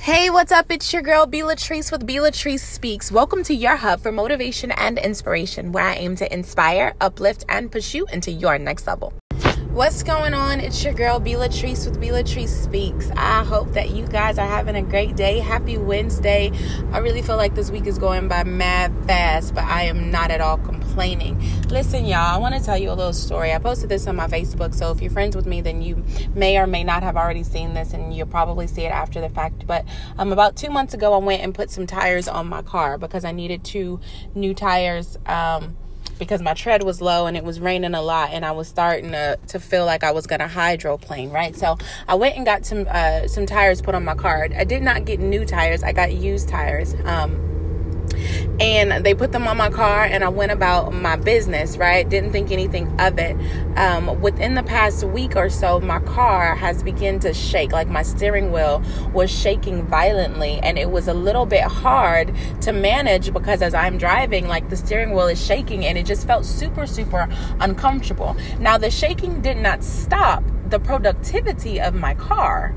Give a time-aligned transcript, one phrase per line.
[0.00, 0.70] Hey, what's up?
[0.70, 3.10] It's your girl, Be Latrice with Be Latrice Speaks.
[3.10, 7.70] Welcome to your hub for motivation and inspiration, where I aim to inspire, uplift, and
[7.70, 9.12] push you into your next level.
[9.78, 10.58] What's going on?
[10.58, 13.12] It's your girl, Be with Be Speaks.
[13.16, 15.38] I hope that you guys are having a great day.
[15.38, 16.50] Happy Wednesday.
[16.90, 20.32] I really feel like this week is going by mad fast, but I am not
[20.32, 21.40] at all complaining.
[21.68, 23.52] Listen, y'all, I want to tell you a little story.
[23.52, 26.04] I posted this on my Facebook, so if you're friends with me, then you
[26.34, 29.28] may or may not have already seen this, and you'll probably see it after the
[29.28, 29.64] fact.
[29.64, 29.84] But
[30.18, 33.24] um, about two months ago, I went and put some tires on my car because
[33.24, 34.00] I needed two
[34.34, 35.16] new tires.
[35.24, 35.76] Um,
[36.18, 39.12] because my tread was low and it was raining a lot and I was starting
[39.12, 41.54] to, to feel like I was going to hydroplane, right?
[41.56, 44.48] So I went and got some uh, some tires put on my car.
[44.56, 45.82] I did not get new tires.
[45.82, 46.94] I got used tires.
[47.04, 47.57] Um,
[48.60, 52.08] and they put them on my car and i went about my business right?
[52.08, 53.36] Didn't think anything of it.
[53.76, 57.72] Um, within the past week or so my car has begun to shake.
[57.72, 58.82] Like my steering wheel
[59.12, 63.98] was shaking violently and it was a little bit hard to manage because as i'm
[63.98, 67.28] driving like the steering wheel is shaking and it just felt super super
[67.60, 68.36] uncomfortable.
[68.58, 72.74] Now the shaking did not stop the productivity of my car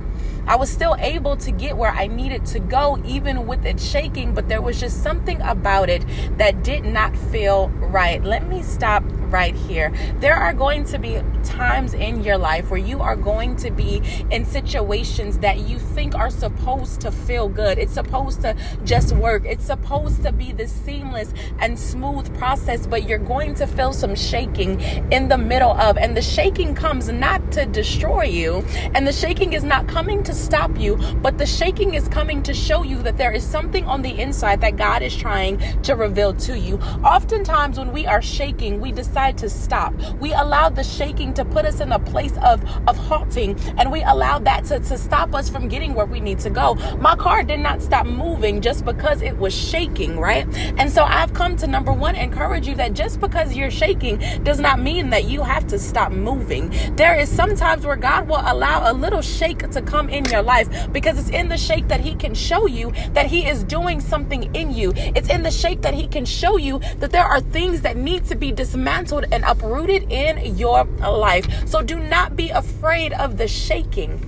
[0.48, 4.34] I was still able to get where I needed to go, even with it shaking,
[4.34, 6.06] but there was just something about it
[6.38, 8.24] that did not feel right.
[8.24, 9.92] Let me stop right here.
[10.20, 14.02] There are going to be times in your life where you are going to be
[14.30, 17.78] in situations that you think are supposed to feel good.
[17.78, 19.46] It's supposed to just work.
[19.46, 24.16] It's supposed to be this seamless and smooth process, but you're going to feel some
[24.16, 24.80] shaking
[25.12, 25.98] in the middle of.
[25.98, 30.34] And the shaking comes not to destroy you, and the shaking is not coming to
[30.34, 34.02] stop you, but the shaking is coming to show you that there is something on
[34.02, 36.78] the inside that God is trying to reveal to you.
[37.04, 39.94] Oftentimes, when we are shaking, we decide decide to stop.
[40.20, 44.02] We allowed the shaking to put us in a place of, of halting, and we
[44.02, 46.76] allowed that to, to stop us from getting where we need to go.
[47.00, 50.48] My car did not stop moving just because it was shaking, right?
[50.78, 54.60] And so I've come to number one, encourage you that just because you're shaking does
[54.60, 56.74] not mean that you have to stop moving.
[56.96, 60.92] There is sometimes where God will allow a little shake to come in your life
[60.92, 64.54] because it's in the shake that He can show you that He is doing something
[64.56, 64.94] in you.
[64.96, 68.26] It's in the shake that He can show you that there are things that need
[68.26, 71.68] to be dismantled and uprooted in your life.
[71.68, 74.28] So do not be afraid of the shaking.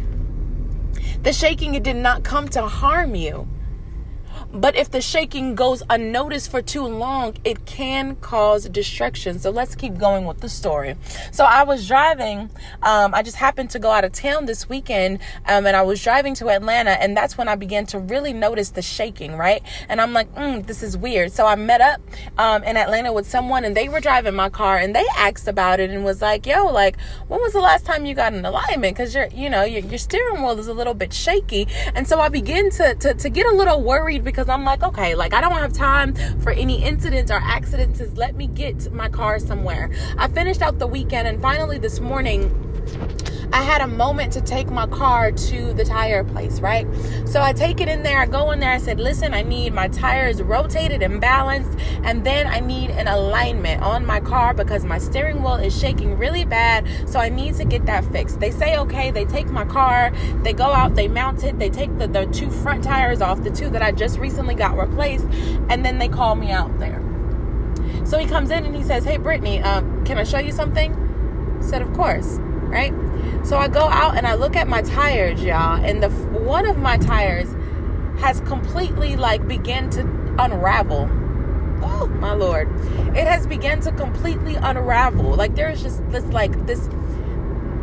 [1.24, 3.48] The shaking, it did not come to harm you.
[4.54, 9.40] But if the shaking goes unnoticed for too long, it can cause destruction.
[9.40, 10.96] So let's keep going with the story.
[11.32, 12.52] So I was driving.
[12.84, 16.04] Um, I just happened to go out of town this weekend, um, and I was
[16.04, 19.64] driving to Atlanta, and that's when I began to really notice the shaking, right?
[19.90, 21.32] And I'm like, mm, this is weird.
[21.32, 22.02] So I met up
[22.38, 25.80] um, in Atlanta with someone, and they were driving my car, and they asked about
[25.80, 28.96] it and was like, yo, like, when was the last time you got an alignment?
[28.96, 31.68] Because you're, you know, your, your steering wheel is a little bit shaky.
[31.96, 34.84] And so I began to, to, to get a little worried because because I'm like,
[34.84, 38.02] okay, like I don't have time for any incidents or accidents.
[38.18, 39.90] Let me get my car somewhere.
[40.18, 42.52] I finished out the weekend and finally this morning
[43.52, 46.88] I had a moment to take my car to the tire place, right?
[47.26, 49.74] So I take it in there, I go in there, I said, listen, I need
[49.74, 54.86] my tires rotated and balanced, and then I need an alignment on my car because
[54.86, 56.88] my steering wheel is shaking really bad.
[57.10, 58.40] So I need to get that fixed.
[58.40, 60.12] They say, okay, they take my car,
[60.44, 63.52] they go out, they mount it, they take the, the two front tires off, the
[63.52, 65.26] two that I just recently got replaced,
[65.70, 67.02] and then they call me out there.
[68.06, 70.94] So he comes in and he says, Hey, Brittany, um, can I show you something?
[71.60, 72.40] I said, Of course
[72.74, 72.94] right?
[73.46, 76.78] So I go out and I look at my tires, y'all, and the one of
[76.78, 77.50] my tires
[78.20, 80.02] has completely like began to
[80.40, 81.10] unravel.
[81.86, 82.70] Oh my lord.
[83.16, 85.36] It has begun to completely unravel.
[85.36, 86.90] Like there's just this like this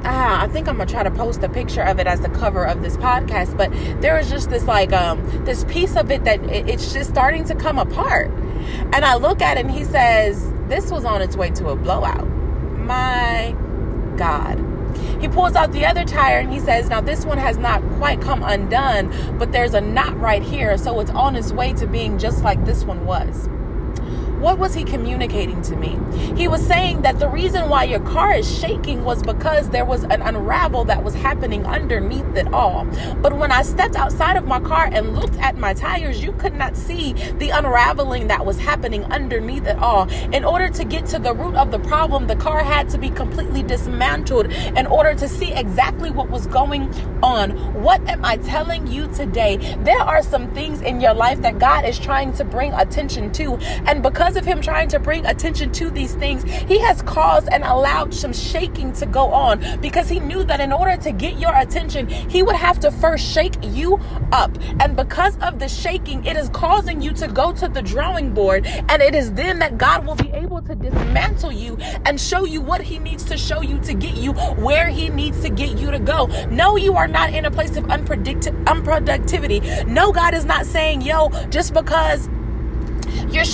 [0.04, 2.64] ah, I think I'm gonna try to post a picture of it as the cover
[2.66, 3.56] of this podcast.
[3.56, 7.10] But there is just this like um this piece of it that it, it's just
[7.10, 8.30] starting to come apart.
[8.92, 11.76] And I look at it and he says, This was on its way to a
[11.76, 12.26] blowout.
[12.28, 13.54] My
[14.16, 14.58] God.
[15.20, 18.20] He pulls out the other tire and he says, Now this one has not quite
[18.20, 20.76] come undone, but there's a knot right here.
[20.78, 23.48] So it's on its way to being just like this one was.
[24.40, 25.98] What was he communicating to me?
[26.34, 30.04] He was saying that the reason why your car is shaking was because there was
[30.04, 32.86] an unravel that was happening underneath it all.
[33.20, 36.54] But when I stepped outside of my car and looked at my tires, you could
[36.54, 40.10] not see the unraveling that was happening underneath it all.
[40.32, 43.10] In order to get to the root of the problem, the car had to be
[43.10, 46.90] completely dismantled in order to see exactly what was going
[47.22, 47.50] on.
[47.74, 49.76] What am I telling you today?
[49.80, 53.56] There are some things in your life that God is trying to bring attention to,
[53.84, 57.48] and because because of him trying to bring attention to these things, he has caused
[57.50, 61.36] and allowed some shaking to go on because he knew that in order to get
[61.40, 63.98] your attention, he would have to first shake you
[64.30, 64.56] up.
[64.78, 68.66] And because of the shaking, it is causing you to go to the drawing board.
[68.66, 72.60] And it is then that God will be able to dismantle you and show you
[72.60, 75.90] what he needs to show you to get you where he needs to get you
[75.90, 76.26] to go.
[76.50, 79.84] No, you are not in a place of unpredict- unproductivity.
[79.88, 82.28] No, God is not saying, yo, just because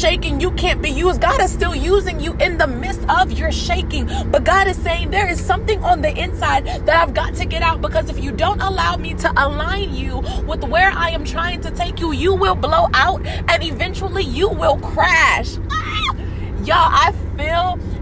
[0.06, 1.20] shaking, you can't be used.
[1.20, 4.06] God is still using you in the midst of your shaking.
[4.30, 7.60] But God is saying there is something on the inside that I've got to get
[7.60, 11.60] out because if you don't allow me to align you with where I am trying
[11.62, 15.56] to take you, you will blow out and eventually you will crash.
[15.72, 16.14] Ah!
[16.62, 17.95] Y'all, I feel.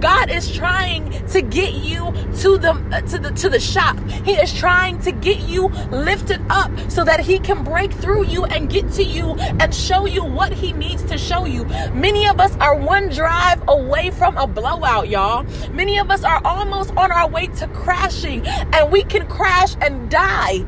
[0.00, 3.98] God is trying to get you to the uh, to the to the shop.
[4.24, 8.44] He is trying to get you lifted up so that he can break through you
[8.46, 11.64] and get to you and show you what he needs to show you.
[11.92, 15.44] Many of us are one drive away from a blowout, y'all.
[15.72, 20.10] Many of us are almost on our way to crashing and we can crash and
[20.10, 20.64] die.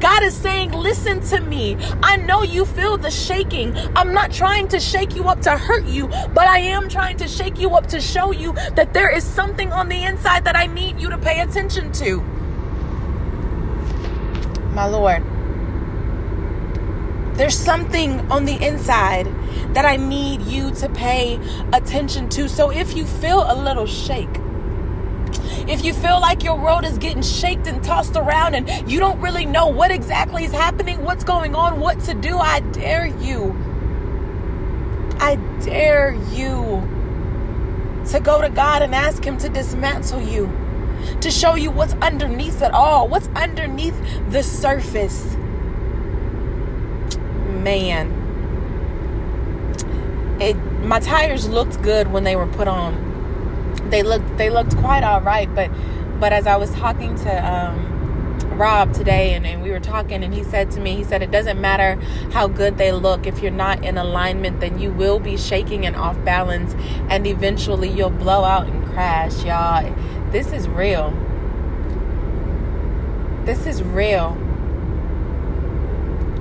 [0.00, 1.76] God is saying, Listen to me.
[2.02, 3.76] I know you feel the shaking.
[3.96, 7.28] I'm not trying to shake you up to hurt you, but I am trying to
[7.28, 10.66] shake you up to show you that there is something on the inside that I
[10.66, 12.20] need you to pay attention to.
[14.72, 15.22] My Lord.
[17.36, 19.26] There's something on the inside
[19.74, 21.38] that I need you to pay
[21.72, 22.48] attention to.
[22.48, 24.40] So if you feel a little shake,
[25.68, 29.20] if you feel like your world is getting shaked and tossed around and you don't
[29.20, 33.54] really know what exactly is happening, what's going on, what to do, I dare you.
[35.18, 36.82] I dare you
[38.10, 40.50] to go to God and ask Him to dismantle you,
[41.20, 43.98] to show you what's underneath it all, what's underneath
[44.30, 45.34] the surface.
[47.64, 48.12] Man,
[50.40, 50.54] it
[50.84, 53.15] my tires looked good when they were put on
[53.90, 55.70] they looked they looked quite all right but
[56.20, 57.96] but as i was talking to um,
[58.56, 61.30] rob today and, and we were talking and he said to me he said it
[61.30, 62.00] doesn't matter
[62.32, 63.26] how good they look.
[63.26, 66.74] If you're not in alignment then you will be shaking and off balance
[67.10, 69.44] and eventually you'll blow out and crash.
[69.44, 69.94] Y'all
[70.30, 71.10] this is real.
[73.44, 74.36] This is real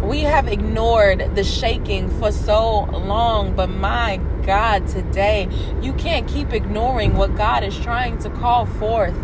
[0.06, 5.50] we have ignored the shaking for so long, but my God, today,
[5.82, 9.16] you can't keep ignoring what God is trying to call forth.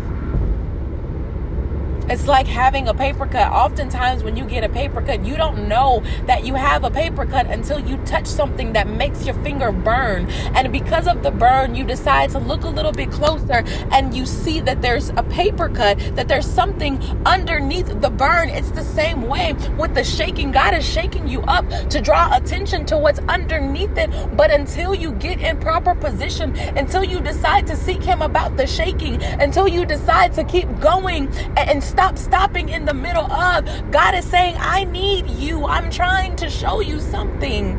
[2.12, 3.50] It's like having a paper cut.
[3.50, 7.24] Oftentimes, when you get a paper cut, you don't know that you have a paper
[7.24, 10.28] cut until you touch something that makes your finger burn.
[10.54, 14.26] And because of the burn, you decide to look a little bit closer and you
[14.26, 18.50] see that there's a paper cut, that there's something underneath the burn.
[18.50, 20.52] It's the same way with the shaking.
[20.52, 24.10] God is shaking you up to draw attention to what's underneath it.
[24.36, 28.66] But until you get in proper position, until you decide to seek Him about the
[28.66, 33.64] shaking, until you decide to keep going and stop stopping in the middle of.
[33.90, 35.66] God is saying, I need you.
[35.66, 37.78] I'm trying to show you something.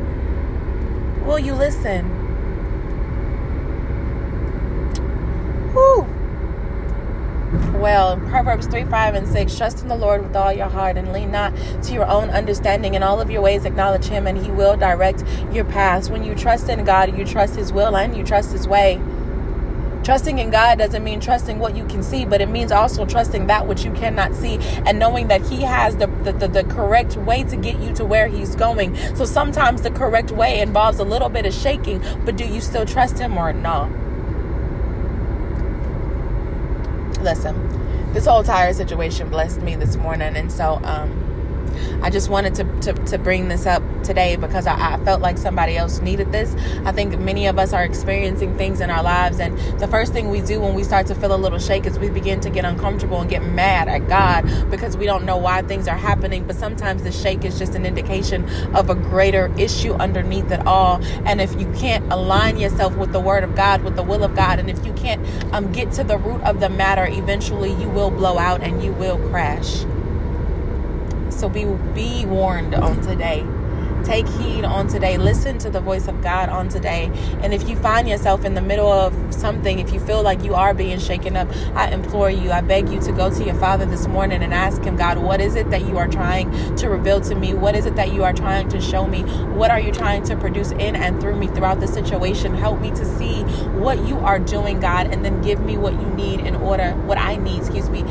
[1.24, 2.04] Will you listen?
[5.72, 6.06] Whew.
[7.74, 11.12] Well, Proverbs 3 5 and 6 Trust in the Lord with all your heart and
[11.12, 12.94] lean not to your own understanding.
[12.94, 15.22] In all of your ways, acknowledge Him, and He will direct
[15.52, 16.10] your paths.
[16.10, 19.00] When you trust in God, you trust His will and you trust His way.
[20.04, 23.46] Trusting in God doesn't mean trusting what you can see, but it means also trusting
[23.46, 27.16] that which you cannot see and knowing that He has the, the, the, the correct
[27.16, 28.94] way to get you to where He's going.
[29.16, 32.84] So sometimes the correct way involves a little bit of shaking, but do you still
[32.84, 33.90] trust Him or no?
[37.22, 41.23] Listen, this whole tire situation blessed me this morning, and so um
[42.04, 45.38] I just wanted to, to, to bring this up today because I, I, felt like
[45.38, 46.54] somebody else needed this.
[46.84, 50.28] I think many of us are experiencing things in our lives, and the first thing
[50.28, 52.66] we do when we start to feel a little shake is we begin to get
[52.66, 56.46] uncomfortable and get mad at God because we don't know why things are happening.
[56.46, 58.44] But sometimes the shake is just an indication
[58.76, 61.02] of a greater issue underneath it all.
[61.24, 64.36] And if you can't align yourself with the Word of God, with the will of
[64.36, 67.88] God, and if you can't um, get to the root of the matter, eventually you
[67.88, 69.86] will blow out and you will crash.
[71.44, 73.46] So be be warned on today.
[74.02, 75.16] Take heed on today.
[75.16, 77.10] Listen to the voice of God on today.
[77.42, 80.54] And if you find yourself in the middle of something, if you feel like you
[80.54, 83.86] are being shaken up, I implore you, I beg you to go to your Father
[83.86, 87.20] this morning and ask Him, God, what is it that you are trying to reveal
[87.22, 87.54] to me?
[87.54, 89.22] What is it that you are trying to show me?
[89.54, 92.54] What are you trying to produce in and through me throughout the situation?
[92.54, 93.42] Help me to see
[93.80, 97.16] what you are doing, God, and then give me what you need in order, what
[97.16, 98.02] I need, excuse me,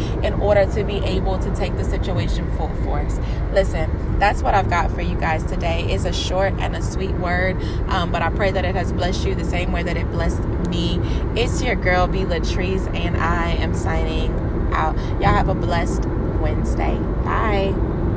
[0.43, 3.19] order to be able to take the situation full force.
[3.53, 5.85] listen, that's what I've got for you guys today.
[5.89, 9.25] It's a short and a sweet word, um, but I pray that it has blessed
[9.25, 10.99] you the same way that it blessed me.
[11.35, 12.19] It's your girl, B.
[12.19, 14.31] Latrice, and I am signing
[14.73, 14.97] out.
[15.21, 16.05] Y'all have a blessed
[16.39, 16.97] Wednesday.
[17.23, 17.92] Bye.